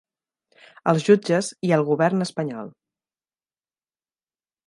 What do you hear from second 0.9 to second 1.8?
Els jutges i